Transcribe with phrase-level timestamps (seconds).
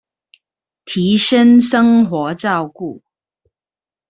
[0.83, 3.01] 提升生活照顧